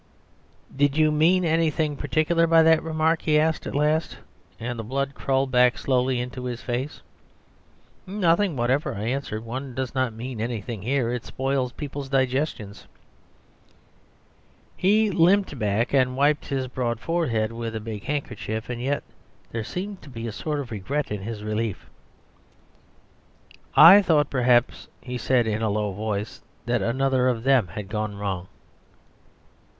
[0.75, 4.17] "Did you mean anything particular by that remark?" he asked at last,
[4.59, 7.03] and the blood crawled back slowly into his face.
[8.07, 9.45] "Nothing whatever," I answered.
[9.45, 12.87] "One does not mean anything here; it spoils people's digestions."
[14.75, 19.03] He limped back and wiped his broad forehead with a big handkerchief; and yet
[19.51, 21.91] there seemed to be a sort of regret in his relief.
[23.75, 28.17] "I thought perhaps," he said in a low voice, "that another of them had gone
[28.17, 28.47] wrong."